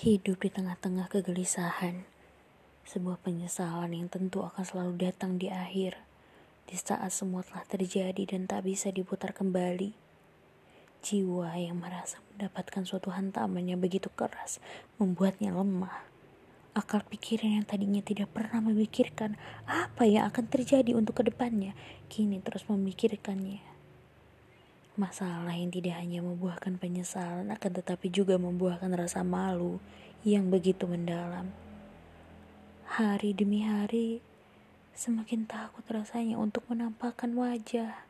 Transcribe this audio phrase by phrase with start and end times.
[0.00, 2.08] Hidup di tengah-tengah kegelisahan,
[2.88, 6.00] sebuah penyesalan yang tentu akan selalu datang di akhir,
[6.64, 9.92] di saat semua telah terjadi dan tak bisa diputar kembali.
[11.04, 14.56] Jiwa yang merasa mendapatkan suatu hantaman yang begitu keras
[14.96, 16.08] membuatnya lemah.
[16.72, 19.36] Akal pikiran yang tadinya tidak pernah memikirkan
[19.68, 21.76] apa yang akan terjadi untuk ke depannya,
[22.08, 23.69] kini terus memikirkannya.
[25.00, 29.80] Masalah yang tidak hanya membuahkan penyesalan akan tetapi juga membuahkan rasa malu
[30.28, 31.48] yang begitu mendalam.
[32.84, 34.20] Hari demi hari,
[34.92, 38.04] semakin takut rasanya untuk menampakkan wajah.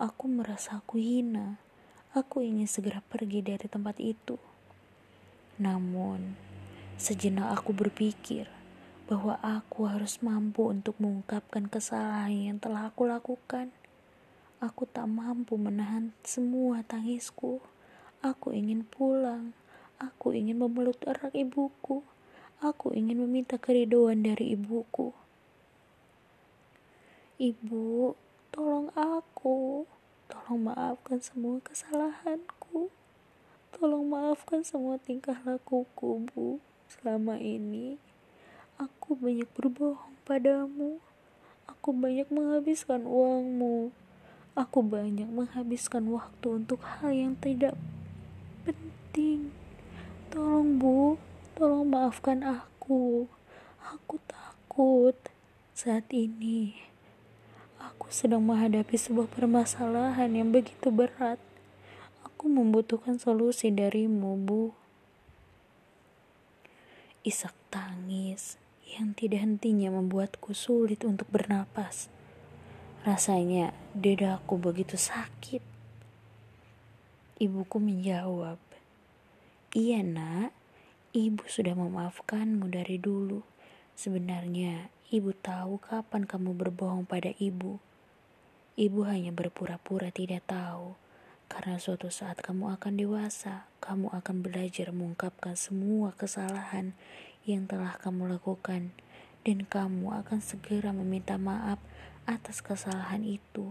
[0.00, 1.60] Aku merasa aku hina.
[2.16, 4.40] Aku ingin segera pergi dari tempat itu.
[5.60, 6.32] Namun,
[6.96, 8.48] sejenak aku berpikir
[9.04, 13.68] bahwa aku harus mampu untuk mengungkapkan kesalahan yang telah aku lakukan.
[14.56, 17.60] Aku tak mampu menahan semua tangisku.
[18.24, 19.52] Aku ingin pulang.
[20.00, 22.00] Aku ingin memeluk erat ibuku.
[22.64, 25.12] Aku ingin meminta keridoan dari ibuku.
[27.36, 28.16] Ibu,
[28.48, 29.84] tolong aku.
[30.24, 32.88] Tolong maafkan semua kesalahanku.
[33.76, 36.64] Tolong maafkan semua tingkah lakuku, Bu.
[36.88, 38.00] Selama ini,
[38.80, 40.96] aku banyak berbohong padamu.
[41.68, 43.92] Aku banyak menghabiskan uangmu.
[44.56, 47.76] Aku banyak menghabiskan waktu untuk hal yang tidak
[48.64, 49.52] penting.
[50.32, 51.20] Tolong bu,
[51.52, 53.28] tolong maafkan aku.
[53.84, 55.12] Aku takut
[55.76, 56.72] saat ini.
[57.76, 61.36] Aku sedang menghadapi sebuah permasalahan yang begitu berat.
[62.24, 64.72] Aku membutuhkan solusi darimu, Bu.
[67.28, 68.56] Isak tangis
[68.88, 72.15] yang tidak hentinya membuatku sulit untuk bernapas.
[73.06, 75.62] Rasanya dadaku begitu sakit.
[77.38, 78.58] Ibuku menjawab,
[79.70, 80.50] Iya nak,
[81.14, 83.46] ibu sudah memaafkanmu dari dulu.
[83.94, 87.78] Sebenarnya ibu tahu kapan kamu berbohong pada ibu.
[88.74, 90.98] Ibu hanya berpura-pura tidak tahu.
[91.46, 96.90] Karena suatu saat kamu akan dewasa, kamu akan belajar mengungkapkan semua kesalahan
[97.46, 98.90] yang telah kamu lakukan,
[99.46, 101.78] dan kamu akan segera meminta maaf
[102.26, 103.70] atas kesalahan itu.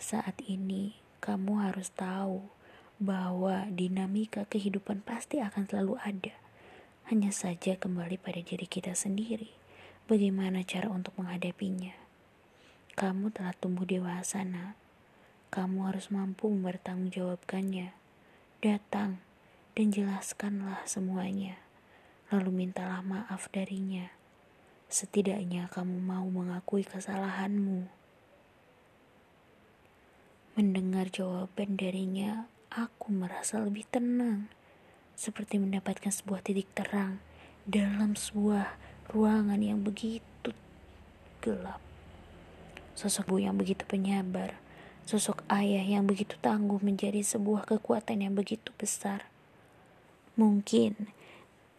[0.00, 2.48] Saat ini, kamu harus tahu
[2.96, 6.34] bahwa dinamika kehidupan pasti akan selalu ada.
[7.12, 9.52] Hanya saja kembali pada diri kita sendiri.
[10.08, 11.92] Bagaimana cara untuk menghadapinya?
[12.96, 14.72] Kamu telah tumbuh dewasa, nak.
[15.52, 17.92] Kamu harus mampu mempertanggungjawabkannya.
[18.64, 19.20] Datang
[19.76, 21.60] dan jelaskanlah semuanya.
[22.32, 24.15] Lalu mintalah maaf darinya.
[24.86, 27.90] Setidaknya kamu mau mengakui kesalahanmu.
[30.54, 34.46] Mendengar jawaban darinya, aku merasa lebih tenang,
[35.18, 37.18] seperti mendapatkan sebuah titik terang
[37.66, 38.78] dalam sebuah
[39.10, 40.54] ruangan yang begitu
[41.42, 41.82] gelap.
[42.94, 44.56] Sosok bu yang begitu penyabar,
[45.02, 49.26] sosok ayah yang begitu tangguh menjadi sebuah kekuatan yang begitu besar.
[50.38, 51.10] Mungkin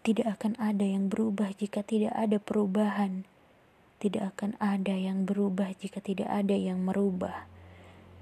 [0.07, 3.27] tidak akan ada yang berubah jika tidak ada perubahan.
[3.99, 7.43] Tidak akan ada yang berubah jika tidak ada yang merubah.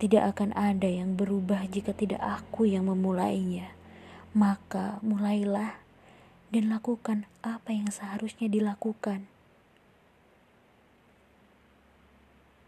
[0.02, 3.70] Tidak akan ada yang berubah jika tidak aku yang memulainya.
[4.34, 5.78] Maka mulailah
[6.50, 9.30] dan lakukan apa yang seharusnya dilakukan.